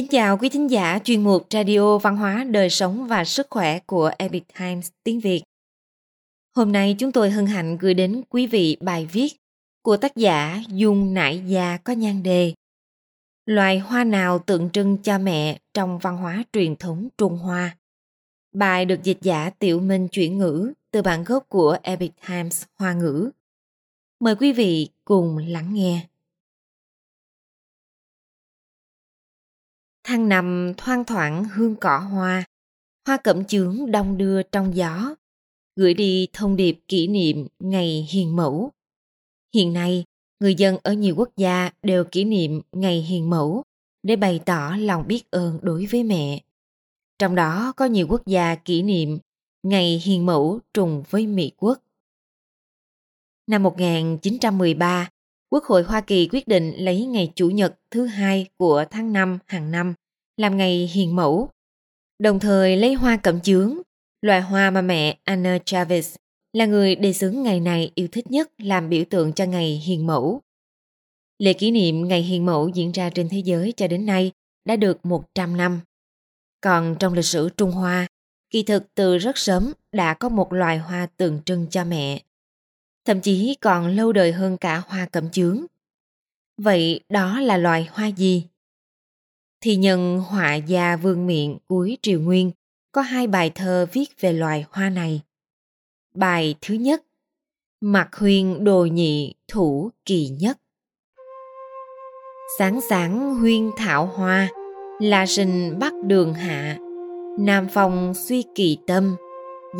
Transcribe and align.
Kính 0.00 0.08
chào 0.08 0.38
quý 0.38 0.48
thính 0.48 0.70
giả 0.70 0.98
chuyên 1.04 1.24
mục 1.24 1.46
Radio 1.50 1.98
Văn 1.98 2.16
hóa 2.16 2.44
Đời 2.44 2.70
sống 2.70 3.06
và 3.08 3.24
Sức 3.24 3.46
khỏe 3.50 3.78
của 3.78 4.10
Epic 4.18 4.44
Times 4.58 4.90
tiếng 5.04 5.20
Việt. 5.20 5.42
Hôm 6.56 6.72
nay 6.72 6.96
chúng 6.98 7.12
tôi 7.12 7.30
hân 7.30 7.46
hạnh 7.46 7.78
gửi 7.78 7.94
đến 7.94 8.22
quý 8.28 8.46
vị 8.46 8.76
bài 8.80 9.08
viết 9.12 9.28
của 9.82 9.96
tác 9.96 10.16
giả 10.16 10.62
Dung 10.68 11.14
Nải 11.14 11.42
Gia 11.46 11.76
có 11.76 11.92
nhan 11.92 12.22
đề 12.22 12.54
Loài 13.46 13.78
hoa 13.78 14.04
nào 14.04 14.38
tượng 14.38 14.70
trưng 14.70 14.96
cho 14.96 15.18
mẹ 15.18 15.58
trong 15.74 15.98
văn 15.98 16.16
hóa 16.16 16.44
truyền 16.52 16.76
thống 16.76 17.08
Trung 17.18 17.38
Hoa? 17.38 17.76
Bài 18.54 18.84
được 18.84 19.02
dịch 19.02 19.18
giả 19.20 19.50
Tiểu 19.50 19.80
Minh 19.80 20.08
chuyển 20.08 20.38
ngữ 20.38 20.72
từ 20.90 21.02
bản 21.02 21.24
gốc 21.24 21.44
của 21.48 21.78
Epic 21.82 22.12
Times 22.28 22.64
Hoa 22.78 22.92
ngữ. 22.92 23.30
Mời 24.20 24.34
quý 24.34 24.52
vị 24.52 24.88
cùng 25.04 25.38
lắng 25.38 25.74
nghe. 25.74 26.06
Hang 30.10 30.28
nằm 30.28 30.72
thoang 30.76 31.04
thoảng 31.04 31.44
hương 31.44 31.76
cỏ 31.76 31.98
hoa, 31.98 32.44
hoa 33.06 33.16
cẩm 33.16 33.44
chướng 33.44 33.90
đong 33.90 34.18
đưa 34.18 34.42
trong 34.42 34.76
gió, 34.76 35.14
gửi 35.76 35.94
đi 35.94 36.28
thông 36.32 36.56
điệp 36.56 36.78
kỷ 36.88 37.06
niệm 37.06 37.46
ngày 37.58 38.08
hiền 38.10 38.36
mẫu. 38.36 38.70
Hiện 39.54 39.72
nay, 39.72 40.04
người 40.40 40.54
dân 40.54 40.76
ở 40.82 40.92
nhiều 40.92 41.14
quốc 41.16 41.28
gia 41.36 41.70
đều 41.82 42.04
kỷ 42.04 42.24
niệm 42.24 42.60
ngày 42.72 43.02
hiền 43.02 43.30
mẫu 43.30 43.62
để 44.02 44.16
bày 44.16 44.40
tỏ 44.44 44.76
lòng 44.78 45.04
biết 45.06 45.30
ơn 45.30 45.58
đối 45.62 45.86
với 45.86 46.04
mẹ. 46.04 46.42
Trong 47.18 47.34
đó 47.34 47.72
có 47.76 47.84
nhiều 47.84 48.06
quốc 48.10 48.26
gia 48.26 48.54
kỷ 48.54 48.82
niệm 48.82 49.18
ngày 49.62 50.02
hiền 50.04 50.26
mẫu 50.26 50.60
trùng 50.74 51.02
với 51.10 51.26
Mỹ 51.26 51.52
quốc. 51.56 51.78
Năm 53.46 53.62
1913, 53.62 55.08
Quốc 55.50 55.64
hội 55.64 55.82
Hoa 55.82 56.00
Kỳ 56.00 56.28
quyết 56.32 56.48
định 56.48 56.74
lấy 56.76 57.04
ngày 57.04 57.32
Chủ 57.34 57.50
nhật 57.50 57.78
thứ 57.90 58.06
hai 58.06 58.46
của 58.56 58.84
tháng 58.90 59.12
5 59.12 59.38
hàng 59.46 59.70
năm 59.70 59.94
làm 60.40 60.56
ngày 60.56 60.90
hiền 60.92 61.16
mẫu, 61.16 61.50
đồng 62.18 62.40
thời 62.40 62.76
lấy 62.76 62.94
hoa 62.94 63.16
cẩm 63.16 63.40
chướng, 63.40 63.78
loài 64.22 64.40
hoa 64.40 64.70
mà 64.70 64.82
mẹ 64.82 65.18
Anna 65.24 65.58
Chavez 65.58 66.16
là 66.52 66.66
người 66.66 66.96
đề 66.96 67.12
xướng 67.12 67.42
ngày 67.42 67.60
này 67.60 67.90
yêu 67.94 68.08
thích 68.12 68.30
nhất 68.30 68.50
làm 68.58 68.88
biểu 68.88 69.04
tượng 69.10 69.32
cho 69.32 69.44
ngày 69.44 69.82
hiền 69.84 70.06
mẫu. 70.06 70.40
Lễ 71.38 71.52
kỷ 71.52 71.70
niệm 71.70 72.08
ngày 72.08 72.22
hiền 72.22 72.46
mẫu 72.46 72.68
diễn 72.68 72.92
ra 72.92 73.10
trên 73.10 73.28
thế 73.28 73.38
giới 73.38 73.72
cho 73.76 73.88
đến 73.88 74.06
nay 74.06 74.32
đã 74.64 74.76
được 74.76 75.06
100 75.06 75.56
năm. 75.56 75.80
Còn 76.60 76.96
trong 76.98 77.14
lịch 77.14 77.24
sử 77.24 77.48
Trung 77.56 77.70
Hoa, 77.70 78.06
kỳ 78.50 78.62
thực 78.62 78.94
từ 78.94 79.18
rất 79.18 79.38
sớm 79.38 79.72
đã 79.92 80.14
có 80.14 80.28
một 80.28 80.52
loài 80.52 80.78
hoa 80.78 81.06
tượng 81.16 81.40
trưng 81.44 81.66
cho 81.70 81.84
mẹ. 81.84 82.22
Thậm 83.04 83.20
chí 83.20 83.56
còn 83.60 83.86
lâu 83.86 84.12
đời 84.12 84.32
hơn 84.32 84.56
cả 84.56 84.82
hoa 84.86 85.06
cẩm 85.06 85.30
chướng. 85.30 85.64
Vậy 86.56 87.00
đó 87.08 87.40
là 87.40 87.56
loài 87.56 87.88
hoa 87.92 88.06
gì? 88.06 88.46
Thì 89.60 89.76
nhân 89.76 90.22
họa 90.28 90.54
gia 90.54 90.96
vương 90.96 91.26
miện 91.26 91.58
cuối 91.68 91.98
triều 92.02 92.20
nguyên, 92.20 92.50
có 92.92 93.02
hai 93.02 93.26
bài 93.26 93.50
thơ 93.54 93.86
viết 93.92 94.20
về 94.20 94.32
loài 94.32 94.64
hoa 94.70 94.90
này. 94.90 95.20
Bài 96.14 96.54
thứ 96.60 96.74
nhất 96.74 97.02
Mặt 97.80 98.08
huyên 98.16 98.64
đồ 98.64 98.84
nhị 98.84 99.34
thủ 99.48 99.90
kỳ 100.04 100.28
nhất. 100.28 100.58
Sáng 102.58 102.80
sáng 102.90 103.34
huyên 103.34 103.70
thảo 103.76 104.06
hoa, 104.06 104.48
Là 105.00 105.26
sinh 105.26 105.78
bắc 105.78 105.92
đường 106.04 106.34
hạ. 106.34 106.76
Nam 107.38 107.68
phong 107.72 108.14
suy 108.14 108.44
kỳ 108.54 108.78
tâm 108.86 109.16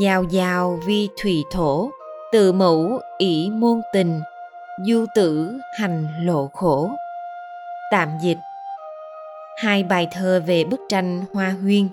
Giao 0.00 0.25
giao 0.25 0.81
vi 0.87 1.09
thủy 1.22 1.42
thổ, 1.50 1.91
Tự 2.33 2.53
mẫu 2.53 3.00
ỷ 3.19 3.50
môn 3.50 3.81
tình, 3.92 4.20
Du 4.87 5.05
tử 5.15 5.53
hành 5.78 6.06
lộ 6.25 6.50
khổ. 6.53 6.91
Tạm 7.91 8.09
dịch 8.22 8.39
Hai 9.62 9.83
bài 9.83 10.08
thơ 10.12 10.42
về 10.47 10.65
bức 10.65 10.81
tranh 10.88 11.25
Hoa 11.32 11.54
Huyên. 11.62 11.88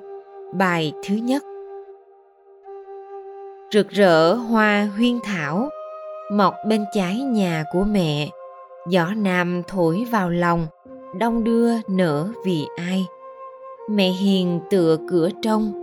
Bài 0.53 0.93
thứ 1.07 1.15
nhất. 1.15 1.43
Rực 3.71 3.89
rỡ 3.89 4.33
hoa 4.33 4.89
huyên 4.97 5.19
thảo, 5.23 5.69
Mọc 6.31 6.53
bên 6.67 6.85
trái 6.93 7.15
nhà 7.15 7.63
của 7.71 7.83
mẹ. 7.83 8.29
Gió 8.89 9.13
nam 9.17 9.63
thổi 9.67 10.07
vào 10.11 10.29
lòng, 10.29 10.67
Đông 11.19 11.43
đưa 11.43 11.71
nở 11.87 12.29
vì 12.45 12.67
ai. 12.77 13.05
Mẹ 13.89 14.09
hiền 14.09 14.59
tựa 14.69 14.97
cửa 15.09 15.29
trong, 15.41 15.73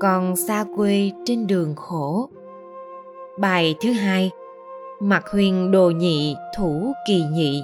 Còn 0.00 0.36
xa 0.36 0.64
quê 0.76 1.10
trên 1.24 1.46
đường 1.46 1.74
khổ. 1.76 2.28
Bài 3.38 3.74
thứ 3.80 3.92
hai. 3.92 4.30
Mặt 5.00 5.24
huyền 5.32 5.70
đồ 5.70 5.90
nhị 5.90 6.36
thủ 6.56 6.92
kỳ 7.08 7.22
nhị. 7.32 7.62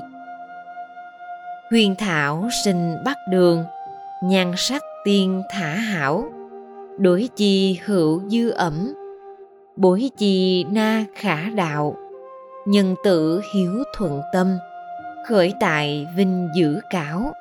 Huyền 1.71 1.95
thảo 1.99 2.49
sinh 2.65 2.97
bắt 3.05 3.17
đường, 3.31 3.65
Nhan 4.23 4.53
sắc 4.57 4.83
tiên 5.05 5.43
thả 5.51 5.75
hảo, 5.75 6.25
Đối 6.99 7.29
chi 7.37 7.79
hữu 7.85 8.23
dư 8.29 8.51
ẩm, 8.51 8.95
Bối 9.77 10.11
chi 10.17 10.65
na 10.65 11.05
khả 11.15 11.51
đạo, 11.51 11.97
Nhân 12.67 12.95
tử 13.05 13.41
hiếu 13.55 13.71
thuận 13.97 14.21
tâm, 14.33 14.57
Khởi 15.29 15.53
tại 15.61 16.07
vinh 16.17 16.49
dữ 16.57 16.81
cảo, 16.91 17.33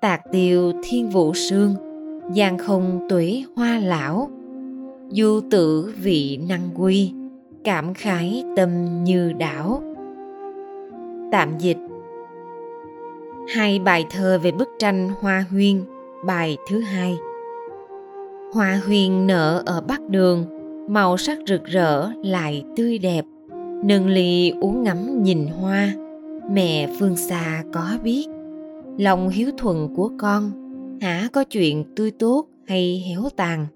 Tạc 0.00 0.20
tiêu 0.32 0.72
thiên 0.84 1.08
vũ 1.08 1.34
sương, 1.34 1.74
Giang 2.36 2.58
không 2.58 3.06
tuế 3.08 3.42
hoa 3.56 3.78
lão, 3.78 4.30
Du 5.08 5.40
tử 5.50 5.94
vị 5.96 6.40
năng 6.48 6.68
quy, 6.74 7.12
Cảm 7.64 7.94
khái 7.94 8.44
tâm 8.56 9.04
như 9.04 9.32
đảo. 9.32 9.82
Tạm 11.32 11.58
dịch 11.58 11.78
Hai 13.48 13.78
bài 13.78 14.04
thơ 14.10 14.38
về 14.42 14.52
bức 14.52 14.68
tranh 14.78 15.10
Hoa 15.20 15.44
Huyên, 15.50 15.84
Bài 16.26 16.56
thứ 16.68 16.80
hai. 16.80 17.16
Hoa 18.52 18.80
huyên 18.86 19.26
nở 19.26 19.62
ở 19.66 19.80
Bắc 19.80 20.08
Đường, 20.08 20.46
Màu 20.88 21.16
sắc 21.16 21.38
rực 21.46 21.64
rỡ, 21.64 22.10
lại 22.22 22.64
tươi 22.76 22.98
đẹp. 22.98 23.24
Nâng 23.84 24.06
ly 24.06 24.52
uống 24.60 24.82
ngắm 24.82 25.22
nhìn 25.22 25.46
hoa, 25.46 25.92
Mẹ 26.50 26.90
phương 26.98 27.16
xa 27.16 27.64
có 27.72 27.98
biết. 28.02 28.26
Lòng 28.98 29.28
hiếu 29.28 29.50
thuận 29.58 29.94
của 29.94 30.10
con, 30.18 30.52
Hả 31.00 31.28
có 31.32 31.44
chuyện 31.44 31.84
tươi 31.96 32.10
tốt 32.10 32.46
hay 32.66 33.04
héo 33.08 33.28
tàn? 33.36 33.66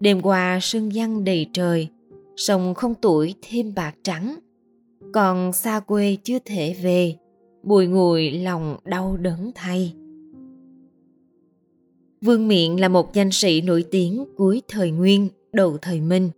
Đêm 0.00 0.20
qua 0.22 0.58
sương 0.62 0.94
giăng 0.94 1.24
đầy 1.24 1.46
trời, 1.52 1.88
Sông 2.36 2.74
không 2.74 2.94
tuổi 2.94 3.34
thêm 3.42 3.74
bạc 3.74 3.94
trắng. 4.02 4.36
Còn 5.12 5.52
xa 5.52 5.80
quê 5.80 6.16
chưa 6.22 6.38
thể 6.44 6.76
về 6.82 7.14
Bùi 7.62 7.86
ngùi 7.86 8.30
lòng 8.30 8.76
đau 8.84 9.16
đớn 9.16 9.50
thay 9.54 9.94
Vương 12.20 12.48
Miện 12.48 12.76
là 12.76 12.88
một 12.88 13.14
danh 13.14 13.30
sĩ 13.30 13.60
nổi 13.60 13.84
tiếng 13.90 14.24
cuối 14.36 14.62
thời 14.68 14.90
Nguyên, 14.90 15.28
đầu 15.52 15.76
thời 15.82 16.00
Minh. 16.00 16.30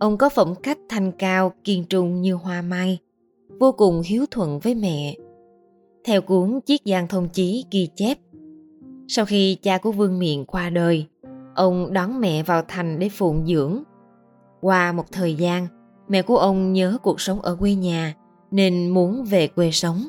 Ông 0.00 0.16
có 0.18 0.28
phẩm 0.28 0.54
cách 0.62 0.78
thanh 0.88 1.12
cao, 1.12 1.52
kiên 1.64 1.84
trung 1.84 2.22
như 2.22 2.34
hoa 2.34 2.62
mai, 2.62 2.98
vô 3.60 3.72
cùng 3.72 4.02
hiếu 4.04 4.24
thuận 4.30 4.58
với 4.58 4.74
mẹ. 4.74 5.16
Theo 6.04 6.20
cuốn 6.20 6.60
Chiết 6.66 6.80
Giang 6.84 7.08
Thông 7.08 7.28
Chí 7.28 7.64
ghi 7.70 7.88
chép, 7.96 8.18
sau 9.08 9.24
khi 9.24 9.54
cha 9.54 9.78
của 9.78 9.92
Vương 9.92 10.18
Miện 10.18 10.44
qua 10.44 10.70
đời, 10.70 11.06
ông 11.54 11.92
đón 11.92 12.20
mẹ 12.20 12.42
vào 12.42 12.62
thành 12.68 12.98
để 12.98 13.08
phụng 13.08 13.46
dưỡng. 13.46 13.82
Qua 14.60 14.92
một 14.92 15.12
thời 15.12 15.34
gian, 15.34 15.66
mẹ 16.08 16.22
của 16.22 16.36
ông 16.36 16.72
nhớ 16.72 16.98
cuộc 17.02 17.20
sống 17.20 17.40
ở 17.40 17.56
quê 17.56 17.74
nhà 17.74 18.14
nên 18.50 18.88
muốn 18.88 19.24
về 19.24 19.46
quê 19.46 19.70
sống. 19.70 20.08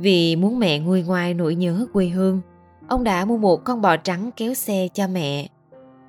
Vì 0.00 0.36
muốn 0.36 0.58
mẹ 0.58 0.78
nguôi 0.78 1.02
ngoai 1.02 1.34
nỗi 1.34 1.54
nhớ 1.54 1.86
quê 1.92 2.06
hương, 2.08 2.40
ông 2.88 3.04
đã 3.04 3.24
mua 3.24 3.36
một 3.36 3.64
con 3.64 3.82
bò 3.82 3.96
trắng 3.96 4.30
kéo 4.36 4.54
xe 4.54 4.88
cho 4.94 5.08
mẹ. 5.08 5.48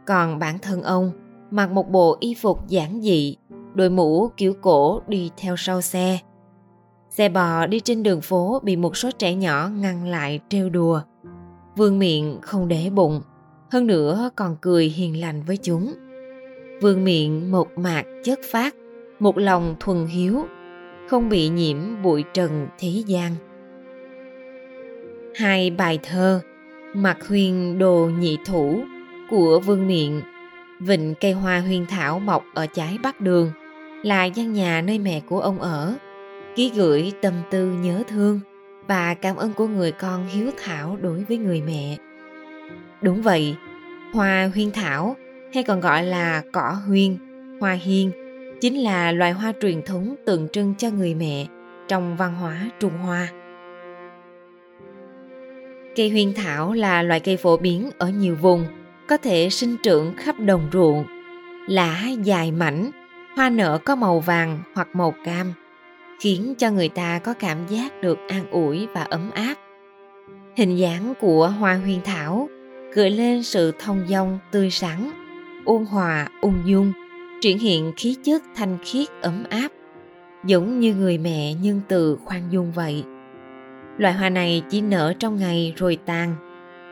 Còn 0.06 0.40
bản 0.40 0.60
thân 0.60 0.84
ông 0.84 1.12
mặc 1.52 1.72
một 1.72 1.90
bộ 1.92 2.18
y 2.20 2.34
phục 2.34 2.68
giản 2.68 3.02
dị, 3.02 3.36
đội 3.74 3.90
mũ 3.90 4.28
kiểu 4.38 4.54
cổ 4.62 5.02
đi 5.08 5.32
theo 5.38 5.56
sau 5.58 5.82
xe. 5.82 6.20
Xe 7.10 7.30
bò 7.30 7.66
đi 7.66 7.80
trên 7.80 8.04
đường 8.04 8.22
phố 8.22 8.60
bị 8.64 8.76
một 8.76 8.98
số 8.98 9.12
trẻ 9.12 9.36
nhỏ 9.36 9.70
ngăn 9.70 10.08
lại 10.08 10.40
trêu 10.50 10.70
đùa. 10.70 11.02
Vương 11.76 12.00
miệng 12.00 12.38
không 12.42 12.68
để 12.68 12.90
bụng, 12.90 13.22
hơn 13.72 13.88
nữa 13.88 14.30
còn 14.36 14.56
cười 14.62 14.86
hiền 14.86 15.22
lành 15.22 15.44
với 15.44 15.58
chúng. 15.58 15.94
Vương 16.82 17.04
miệng 17.04 17.52
một 17.52 17.68
mạc 17.78 18.04
chất 18.24 18.40
phát, 18.52 18.76
một 19.20 19.38
lòng 19.38 19.76
thuần 19.80 20.06
hiếu, 20.06 20.46
không 21.10 21.30
bị 21.30 21.50
nhiễm 21.50 21.78
bụi 22.04 22.24
trần 22.34 22.68
thế 22.80 23.04
gian. 23.08 23.36
Hai 25.40 25.70
bài 25.70 26.00
thơ 26.04 26.42
Mặt 26.94 27.28
huyền 27.28 27.80
đồ 27.80 28.10
nhị 28.20 28.38
thủ 28.46 28.84
của 29.30 29.60
Vương 29.60 29.88
Miện, 29.88 30.22
Vịnh 30.80 31.14
cây 31.20 31.32
hoa 31.32 31.60
huyền 31.60 31.86
thảo 31.90 32.20
mọc 32.20 32.44
ở 32.54 32.66
trái 32.66 32.98
bắc 33.04 33.22
đường, 33.22 33.52
là 34.04 34.26
gian 34.26 34.54
nhà 34.54 34.82
nơi 34.82 35.00
mẹ 35.00 35.22
của 35.30 35.40
ông 35.40 35.60
ở. 35.60 35.96
Ký 36.56 36.72
gửi 36.76 37.12
tâm 37.22 37.34
tư 37.52 37.66
nhớ 37.66 38.04
thương 38.08 38.40
và 38.88 39.14
cảm 39.14 39.36
ơn 39.36 39.54
của 39.54 39.68
người 39.68 39.92
con 39.92 40.28
hiếu 40.28 40.52
thảo 40.64 40.98
đối 41.02 41.24
với 41.24 41.38
người 41.38 41.62
mẹ. 41.62 41.98
Đúng 43.02 43.22
vậy, 43.22 43.56
hoa 44.14 44.52
huyên 44.54 44.72
thảo, 44.72 45.16
hay 45.54 45.64
còn 45.64 45.80
gọi 45.80 46.04
là 46.04 46.44
cỏ 46.52 46.78
huyên, 46.88 47.18
hoa 47.60 47.74
hiên, 47.74 48.12
chính 48.62 48.84
là 48.84 49.12
loài 49.12 49.32
hoa 49.32 49.54
truyền 49.62 49.82
thống 49.82 50.16
tượng 50.26 50.48
trưng 50.50 50.74
cho 50.78 50.90
người 50.90 51.16
mẹ 51.16 51.48
trong 51.88 52.18
văn 52.18 52.36
hóa 52.36 52.70
trung 52.80 52.98
hoa. 52.98 53.30
Cây 56.00 56.10
huyên 56.10 56.34
thảo 56.34 56.74
là 56.74 57.02
loại 57.02 57.20
cây 57.20 57.38
phổ 57.38 57.58
biến 57.58 57.90
ở 57.98 58.10
nhiều 58.10 58.36
vùng, 58.36 58.66
có 59.08 59.18
thể 59.18 59.50
sinh 59.50 59.76
trưởng 59.84 60.14
khắp 60.18 60.36
đồng 60.40 60.70
ruộng. 60.74 61.06
Lá 61.68 62.08
dài 62.24 62.52
mảnh, 62.52 62.92
hoa 63.36 63.50
nở 63.50 63.80
có 63.86 63.96
màu 63.96 64.20
vàng 64.20 64.60
hoặc 64.76 64.88
màu 64.94 65.14
cam, 65.26 65.54
khiến 66.20 66.54
cho 66.58 66.72
người 66.72 66.90
ta 66.90 67.20
có 67.20 67.34
cảm 67.34 67.58
giác 67.68 68.02
được 68.02 68.18
an 68.28 68.52
ủi 68.52 68.88
và 68.88 69.02
ấm 69.02 69.32
áp. 69.32 69.56
Hình 70.58 70.76
dáng 70.76 71.14
của 71.22 71.48
hoa 71.48 71.74
huyên 71.74 72.02
thảo 72.02 72.50
gợi 72.94 73.10
lên 73.10 73.44
sự 73.44 73.74
thông 73.80 74.08
dong 74.10 74.40
tươi 74.52 74.70
sáng, 74.72 75.12
ôn 75.66 75.86
hòa 75.86 76.28
ung 76.42 76.62
dung, 76.66 76.94
triển 77.42 77.60
hiện 77.60 77.92
khí 77.98 78.16
chất 78.24 78.44
thanh 78.56 78.78
khiết 78.84 79.08
ấm 79.22 79.44
áp, 79.50 79.70
giống 80.46 80.80
như 80.80 80.96
người 80.96 81.18
mẹ 81.18 81.54
nhân 81.54 81.82
từ 81.88 82.18
khoan 82.26 82.42
dung 82.52 82.72
vậy. 82.72 83.04
Loại 84.00 84.14
hoa 84.14 84.30
này 84.30 84.64
chỉ 84.70 84.82
nở 84.82 85.14
trong 85.20 85.38
ngày 85.38 85.74
rồi 85.76 85.98
tàn, 86.06 86.36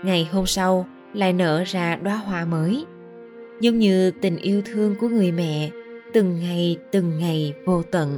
ngày 0.03 0.29
hôm 0.31 0.45
sau 0.45 0.87
lại 1.13 1.33
nở 1.33 1.63
ra 1.67 1.95
đóa 1.95 2.15
hoa 2.15 2.45
mới. 2.45 2.85
Giống 3.61 3.79
như 3.79 4.11
tình 4.11 4.37
yêu 4.37 4.61
thương 4.65 4.95
của 4.95 5.07
người 5.07 5.31
mẹ, 5.31 5.69
từng 6.13 6.39
ngày 6.39 6.77
từng 6.91 7.19
ngày 7.19 7.53
vô 7.65 7.83
tận, 7.91 8.17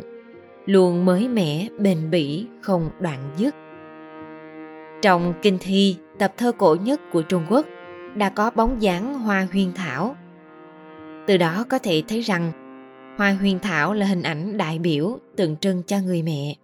luôn 0.66 1.06
mới 1.06 1.28
mẻ 1.28 1.68
bền 1.80 2.12
bỉ 2.12 2.46
không 2.62 2.90
đoạn 3.00 3.20
dứt. 3.38 3.56
Trong 5.02 5.34
kinh 5.42 5.58
thi, 5.62 5.98
tập 6.20 6.34
thơ 6.38 6.52
cổ 6.52 6.76
nhất 6.84 7.02
của 7.12 7.22
Trung 7.22 7.46
Quốc, 7.50 7.66
đã 8.16 8.30
có 8.30 8.52
bóng 8.56 8.82
dáng 8.82 9.20
hoa 9.20 9.48
huyên 9.52 9.74
thảo. 9.74 10.16
Từ 11.28 11.38
đó 11.38 11.66
có 11.70 11.80
thể 11.80 12.04
thấy 12.08 12.22
rằng 12.22 12.52
hoa 13.18 13.32
huyên 13.32 13.60
thảo 13.60 13.94
là 13.94 14.06
hình 14.06 14.24
ảnh 14.24 14.58
đại 14.58 14.80
biểu 14.80 15.20
tượng 15.36 15.56
trưng 15.58 15.84
cho 15.84 15.98
người 16.00 16.22
mẹ. 16.22 16.56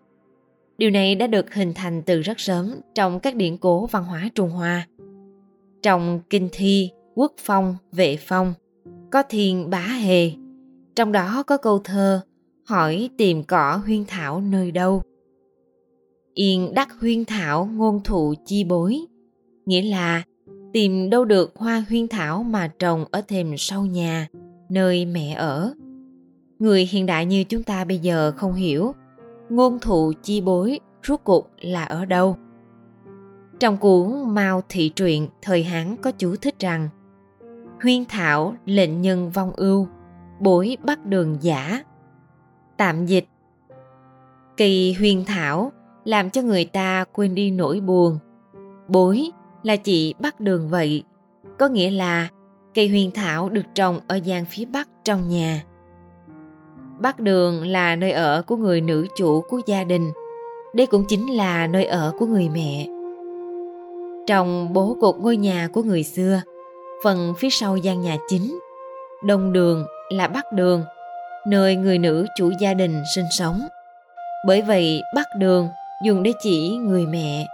Điều 0.78 0.90
này 0.90 1.16
đã 1.16 1.28
được 1.28 1.54
hình 1.54 1.74
thành 1.74 2.02
từ 2.02 2.22
rất 2.22 2.40
sớm 2.40 2.76
trong 2.96 3.20
các 3.20 3.36
điển 3.36 3.58
cố 3.58 3.86
văn 3.86 4.04
hóa 4.04 4.30
Trung 4.36 4.50
Hoa. 4.50 4.88
Trong 5.84 6.20
kinh 6.30 6.50
thi, 6.52 6.92
quốc 7.16 7.34
phong, 7.38 7.78
vệ 7.92 8.18
phong, 8.18 8.54
có 9.12 9.24
thiền 9.30 9.70
bá 9.70 9.80
hề. 9.80 10.32
Trong 10.96 11.12
đó 11.12 11.44
có 11.44 11.58
câu 11.58 11.80
thơ 11.80 12.22
hỏi 12.66 13.10
tìm 13.18 13.44
cỏ 13.44 13.82
huyên 13.86 14.06
thảo 14.08 14.42
nơi 14.42 14.72
đâu. 14.72 15.02
Yên 16.34 16.74
đắc 16.74 17.00
huyên 17.00 17.26
thảo 17.26 17.70
ngôn 17.74 18.04
thụ 18.04 18.34
chi 18.46 18.64
bối, 18.64 19.00
nghĩa 19.66 19.82
là 19.82 20.24
tìm 20.74 21.10
đâu 21.10 21.26
được 21.26 21.54
hoa 21.56 21.86
huyên 21.90 22.08
thảo 22.08 22.44
mà 22.44 22.72
trồng 22.80 23.06
ở 23.12 23.22
thềm 23.22 23.58
sau 23.58 23.86
nhà, 23.86 24.28
nơi 24.70 25.06
mẹ 25.06 25.34
ở. 25.34 25.74
Người 26.60 26.86
hiện 26.86 27.06
đại 27.06 27.26
như 27.26 27.44
chúng 27.44 27.64
ta 27.64 27.86
bây 27.86 28.00
giờ 28.00 28.32
không 28.36 28.54
hiểu 28.54 28.94
ngôn 29.50 29.80
thụ 29.80 30.14
chi 30.24 30.42
bối 30.42 30.80
rốt 31.08 31.20
cuộc 31.24 31.50
là 31.62 31.84
ở 31.84 32.06
đâu. 32.06 32.38
Trong 33.60 33.78
cuốn 33.78 34.34
Mao 34.34 34.62
Thị 34.70 34.90
Truyện 34.90 35.28
thời 35.42 35.64
Hán 35.64 35.96
có 35.98 36.12
chú 36.12 36.36
thích 36.36 36.56
rằng 36.60 36.90
Huyên 37.82 38.06
thảo 38.06 38.56
lệnh 38.66 39.02
nhân 39.02 39.30
vong 39.30 39.52
ưu, 39.52 39.88
bối 40.40 40.78
bắt 40.84 41.06
đường 41.06 41.38
giả. 41.42 41.84
Tạm 42.78 43.06
dịch 43.06 43.28
Kỳ 44.58 44.94
Huyên 44.94 45.26
thảo 45.26 45.72
làm 46.06 46.30
cho 46.30 46.42
người 46.42 46.66
ta 46.66 47.06
quên 47.14 47.36
đi 47.36 47.52
nỗi 47.52 47.80
buồn. 47.80 48.20
Bối 48.88 49.32
là 49.64 49.76
chị 49.76 50.14
bắt 50.20 50.40
đường 50.40 50.70
vậy, 50.70 51.04
có 51.60 51.68
nghĩa 51.68 51.92
là 51.92 52.30
cây 52.74 52.88
huyền 52.88 53.12
thảo 53.12 53.50
được 53.50 53.66
trồng 53.76 54.00
ở 54.08 54.16
gian 54.16 54.46
phía 54.46 54.66
bắc 54.66 54.90
trong 55.04 55.30
nhà. 55.30 55.64
Bắc 57.00 57.20
đường 57.20 57.68
là 57.68 57.96
nơi 57.96 58.12
ở 58.12 58.44
của 58.48 58.56
người 58.56 58.82
nữ 58.82 59.08
chủ 59.16 59.42
của 59.42 59.62
gia 59.66 59.84
đình. 59.84 60.12
Đây 60.74 60.88
cũng 60.88 61.06
chính 61.08 61.36
là 61.36 61.68
nơi 61.68 61.86
ở 61.86 62.12
của 62.20 62.26
người 62.26 62.50
mẹ. 62.54 62.88
Trong 64.28 64.74
bố 64.74 64.98
cục 65.02 65.20
ngôi 65.20 65.38
nhà 65.38 65.70
của 65.74 65.84
người 65.84 66.04
xưa, 66.04 66.42
phần 67.04 67.34
phía 67.38 67.50
sau 67.50 67.78
gian 67.78 68.02
nhà 68.02 68.18
chính, 68.28 68.60
đông 69.24 69.54
đường 69.54 69.86
là 70.10 70.28
bắc 70.28 70.52
đường, 70.54 70.84
nơi 71.48 71.76
người 71.76 71.98
nữ 71.98 72.26
chủ 72.38 72.52
gia 72.60 72.74
đình 72.74 73.04
sinh 73.16 73.26
sống. 73.32 73.60
Bởi 74.48 74.62
vậy 74.62 75.02
bắc 75.16 75.28
đường 75.40 75.68
dùng 76.04 76.24
để 76.24 76.32
chỉ 76.42 76.70
người 76.70 77.06
mẹ. 77.06 77.48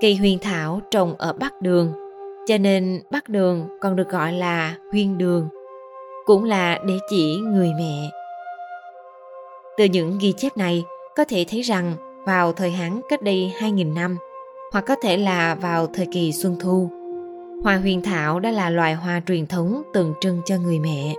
Cây 0.00 0.16
huyền 0.16 0.38
thảo 0.38 0.80
trồng 0.90 1.14
ở 1.18 1.32
bắc 1.32 1.62
đường, 1.62 1.92
cho 2.46 2.58
nên 2.58 3.02
bắc 3.10 3.28
đường 3.28 3.68
còn 3.80 3.96
được 3.96 4.08
gọi 4.08 4.32
là 4.32 4.74
huyên 4.92 5.18
đường, 5.18 5.48
cũng 6.26 6.44
là 6.44 6.78
để 6.86 6.94
chỉ 7.10 7.36
người 7.36 7.72
mẹ. 7.78 8.10
Từ 9.76 9.84
những 9.84 10.18
ghi 10.20 10.32
chép 10.32 10.56
này, 10.56 10.84
có 11.16 11.24
thể 11.24 11.44
thấy 11.48 11.62
rằng 11.62 11.94
vào 12.26 12.52
thời 12.52 12.70
Hán 12.70 13.00
cách 13.08 13.22
đây 13.22 13.52
2.000 13.58 13.94
năm, 13.94 14.16
hoặc 14.72 14.84
có 14.86 14.96
thể 15.02 15.16
là 15.16 15.54
vào 15.54 15.86
thời 15.86 16.06
kỳ 16.12 16.32
Xuân 16.32 16.56
Thu, 16.60 16.90
hoa 17.64 17.76
huyền 17.76 18.02
thảo 18.02 18.40
đã 18.40 18.50
là 18.50 18.70
loài 18.70 18.94
hoa 18.94 19.22
truyền 19.26 19.46
thống 19.46 19.82
tượng 19.94 20.14
trưng 20.20 20.42
cho 20.44 20.56
người 20.56 20.78
mẹ. 20.78 21.14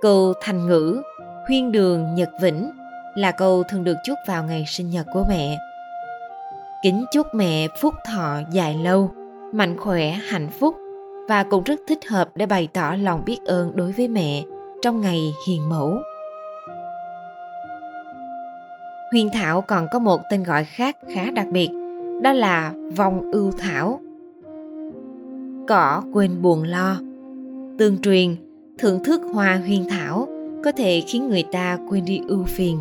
Câu 0.00 0.32
thành 0.42 0.66
ngữ 0.66 1.02
huyên 1.48 1.72
đường 1.72 2.14
nhật 2.14 2.28
vĩnh 2.42 2.70
là 3.14 3.30
câu 3.30 3.62
thường 3.70 3.84
được 3.84 3.96
chúc 4.06 4.18
vào 4.28 4.44
ngày 4.44 4.64
sinh 4.68 4.90
nhật 4.90 5.06
của 5.12 5.24
mẹ. 5.28 5.58
Kính 6.82 7.04
chúc 7.12 7.26
mẹ 7.34 7.68
phúc 7.80 7.94
thọ 8.06 8.40
dài 8.52 8.74
lâu, 8.74 9.10
mạnh 9.52 9.76
khỏe, 9.78 10.10
hạnh 10.10 10.48
phúc 10.60 10.74
và 11.28 11.42
cũng 11.42 11.64
rất 11.64 11.80
thích 11.88 12.08
hợp 12.08 12.30
để 12.34 12.46
bày 12.46 12.68
tỏ 12.72 12.94
lòng 13.02 13.22
biết 13.26 13.38
ơn 13.46 13.72
đối 13.74 13.92
với 13.92 14.08
mẹ 14.08 14.42
trong 14.82 15.00
ngày 15.00 15.34
hiền 15.46 15.68
mẫu. 15.68 15.98
Huyền 19.12 19.28
thảo 19.32 19.60
còn 19.60 19.86
có 19.92 19.98
một 19.98 20.20
tên 20.30 20.42
gọi 20.42 20.64
khác 20.64 20.96
khá 21.14 21.30
đặc 21.30 21.46
biệt, 21.52 21.68
đó 22.22 22.32
là 22.32 22.72
vong 22.96 23.30
ưu 23.32 23.52
thảo. 23.52 24.00
Cỏ 25.68 26.02
quên 26.12 26.42
buồn 26.42 26.62
lo. 26.62 27.00
Tương 27.78 27.98
truyền, 27.98 28.36
thưởng 28.78 29.04
thức 29.04 29.20
hoa 29.32 29.60
huyền 29.66 29.84
thảo 29.90 30.28
có 30.64 30.72
thể 30.72 31.02
khiến 31.06 31.28
người 31.28 31.44
ta 31.52 31.78
quên 31.88 32.04
đi 32.04 32.20
ưu 32.28 32.44
phiền. 32.44 32.78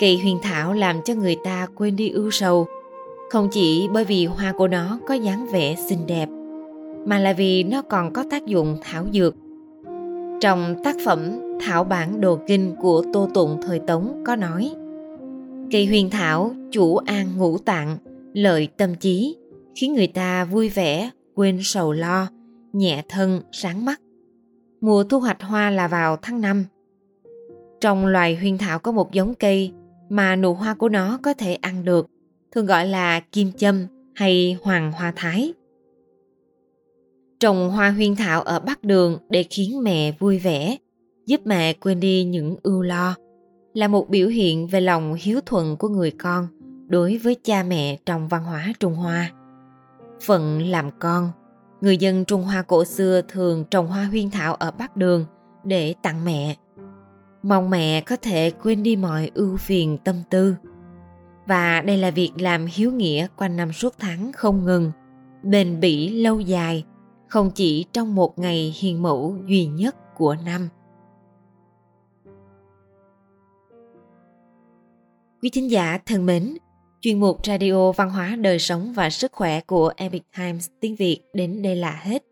Cây 0.00 0.18
huyền 0.22 0.38
thảo 0.42 0.72
làm 0.72 0.96
cho 1.04 1.14
người 1.14 1.36
ta 1.44 1.66
quên 1.74 1.96
đi 1.96 2.10
ưu 2.10 2.30
sầu, 2.30 2.66
không 3.30 3.48
chỉ 3.52 3.88
bởi 3.92 4.04
vì 4.04 4.26
hoa 4.26 4.52
của 4.52 4.68
nó 4.68 4.98
có 5.06 5.14
dáng 5.14 5.46
vẻ 5.52 5.74
xinh 5.88 6.06
đẹp, 6.06 6.28
mà 7.06 7.18
là 7.18 7.32
vì 7.32 7.62
nó 7.62 7.82
còn 7.82 8.12
có 8.12 8.24
tác 8.30 8.46
dụng 8.46 8.78
thảo 8.82 9.04
dược. 9.12 9.34
Trong 10.40 10.76
tác 10.84 10.96
phẩm 11.04 11.40
Thảo 11.60 11.84
bản 11.84 12.20
đồ 12.20 12.38
kinh 12.46 12.76
của 12.80 13.04
Tô 13.12 13.28
Tụng 13.34 13.60
thời 13.62 13.78
Tống 13.78 14.22
có 14.26 14.36
nói 14.36 14.72
Cây 15.70 15.86
huyền 15.86 16.10
thảo 16.10 16.54
chủ 16.72 16.96
an 16.96 17.26
ngũ 17.36 17.58
tạng, 17.58 17.96
lợi 18.34 18.68
tâm 18.76 18.94
trí, 18.94 19.36
khiến 19.74 19.94
người 19.94 20.06
ta 20.06 20.44
vui 20.44 20.68
vẻ, 20.68 21.10
quên 21.34 21.60
sầu 21.62 21.92
lo, 21.92 22.28
nhẹ 22.72 23.02
thân, 23.08 23.40
sáng 23.52 23.84
mắt. 23.84 24.00
Mùa 24.80 25.04
thu 25.04 25.20
hoạch 25.20 25.42
hoa 25.42 25.70
là 25.70 25.88
vào 25.88 26.16
tháng 26.22 26.40
5. 26.40 26.64
Trong 27.80 28.06
loài 28.06 28.36
huyền 28.36 28.58
thảo 28.58 28.78
có 28.78 28.92
một 28.92 29.12
giống 29.12 29.34
cây 29.34 29.72
mà 30.08 30.36
nụ 30.36 30.54
hoa 30.54 30.74
của 30.74 30.88
nó 30.88 31.18
có 31.22 31.34
thể 31.34 31.54
ăn 31.54 31.84
được, 31.84 32.06
thường 32.52 32.66
gọi 32.66 32.86
là 32.86 33.20
kim 33.20 33.52
châm 33.52 33.86
hay 34.14 34.56
hoàng 34.62 34.92
hoa 34.92 35.12
thái. 35.16 35.52
Trồng 37.40 37.70
hoa 37.70 37.90
huyên 37.90 38.16
thảo 38.16 38.42
ở 38.42 38.60
Bắc 38.60 38.84
Đường 38.84 39.18
để 39.30 39.42
khiến 39.50 39.82
mẹ 39.82 40.12
vui 40.18 40.38
vẻ, 40.38 40.76
giúp 41.26 41.40
mẹ 41.44 41.72
quên 41.72 42.00
đi 42.00 42.24
những 42.24 42.56
ưu 42.62 42.82
lo 42.82 43.14
là 43.74 43.88
một 43.88 44.08
biểu 44.08 44.28
hiện 44.28 44.66
về 44.66 44.80
lòng 44.80 45.14
hiếu 45.20 45.40
thuận 45.46 45.76
của 45.76 45.88
người 45.88 46.10
con 46.10 46.46
đối 46.88 47.18
với 47.18 47.36
cha 47.44 47.62
mẹ 47.62 47.96
trong 48.06 48.28
văn 48.28 48.44
hóa 48.44 48.72
Trung 48.80 48.94
Hoa. 48.94 49.30
Phận 50.26 50.62
làm 50.62 50.90
con, 50.98 51.30
người 51.80 51.96
dân 51.96 52.24
Trung 52.24 52.42
Hoa 52.42 52.62
cổ 52.62 52.84
xưa 52.84 53.22
thường 53.28 53.64
trồng 53.70 53.86
hoa 53.86 54.04
huyên 54.04 54.30
thảo 54.30 54.54
ở 54.54 54.70
Bắc 54.70 54.96
Đường 54.96 55.24
để 55.64 55.94
tặng 56.02 56.24
mẹ. 56.24 56.56
Mong 57.42 57.70
mẹ 57.70 58.00
có 58.00 58.16
thể 58.16 58.50
quên 58.62 58.82
đi 58.82 58.96
mọi 58.96 59.30
ưu 59.34 59.56
phiền 59.56 59.98
tâm 60.04 60.16
tư. 60.30 60.54
Và 61.46 61.80
đây 61.80 61.96
là 61.96 62.10
việc 62.10 62.32
làm 62.38 62.66
hiếu 62.66 62.92
nghĩa 62.92 63.26
quanh 63.36 63.56
năm 63.56 63.72
suốt 63.72 63.94
tháng 63.98 64.32
không 64.32 64.64
ngừng, 64.64 64.92
bền 65.42 65.80
bỉ 65.80 66.08
lâu 66.08 66.40
dài, 66.40 66.84
không 67.28 67.50
chỉ 67.54 67.84
trong 67.92 68.14
một 68.14 68.38
ngày 68.38 68.74
hiền 68.78 69.02
mẫu 69.02 69.36
duy 69.46 69.66
nhất 69.66 69.96
của 70.16 70.36
năm. 70.44 70.68
Quý 75.42 75.50
thính 75.50 75.70
giả 75.70 75.98
thân 76.06 76.26
mến, 76.26 76.56
chuyên 77.00 77.20
mục 77.20 77.46
Radio 77.46 77.92
Văn 77.92 78.10
hóa 78.10 78.36
Đời 78.36 78.58
sống 78.58 78.92
và 78.92 79.10
Sức 79.10 79.32
khỏe 79.32 79.60
của 79.60 79.92
Epic 79.96 80.22
Times 80.36 80.68
tiếng 80.80 80.96
Việt 80.96 81.20
đến 81.34 81.62
đây 81.62 81.76
là 81.76 82.00
hết. 82.02 82.24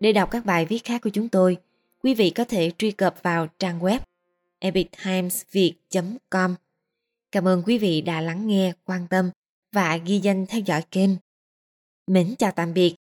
Để 0.00 0.12
đọc 0.12 0.30
các 0.30 0.44
bài 0.44 0.66
viết 0.66 0.84
khác 0.84 1.00
của 1.04 1.10
chúng 1.10 1.28
tôi, 1.28 1.56
quý 2.02 2.14
vị 2.14 2.30
có 2.30 2.44
thể 2.44 2.70
truy 2.78 2.90
cập 2.90 3.22
vào 3.22 3.46
trang 3.58 3.80
web 3.80 3.98
epictimesviet.com. 4.58 6.54
Cảm 7.32 7.48
ơn 7.48 7.62
quý 7.66 7.78
vị 7.78 8.00
đã 8.00 8.20
lắng 8.20 8.46
nghe, 8.46 8.72
quan 8.84 9.06
tâm 9.10 9.30
và 9.72 9.96
ghi 9.96 10.18
danh 10.18 10.46
theo 10.46 10.60
dõi 10.60 10.82
kênh. 10.90 11.10
Mến 12.06 12.34
chào 12.38 12.52
tạm 12.52 12.74
biệt 12.74 12.95